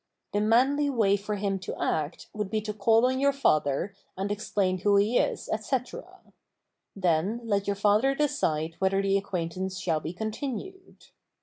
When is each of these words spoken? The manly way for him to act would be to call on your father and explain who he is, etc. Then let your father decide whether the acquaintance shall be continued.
The 0.33 0.41
manly 0.41 0.89
way 0.89 1.15
for 1.15 1.35
him 1.35 1.59
to 1.59 1.79
act 1.79 2.25
would 2.33 2.49
be 2.49 2.59
to 2.61 2.73
call 2.73 3.05
on 3.05 3.19
your 3.19 3.31
father 3.31 3.93
and 4.17 4.31
explain 4.31 4.79
who 4.79 4.95
he 4.95 5.19
is, 5.19 5.47
etc. 5.53 6.23
Then 6.95 7.39
let 7.43 7.67
your 7.67 7.75
father 7.75 8.15
decide 8.15 8.77
whether 8.79 9.03
the 9.03 9.15
acquaintance 9.15 9.77
shall 9.77 9.99
be 9.99 10.13
continued. 10.13 11.09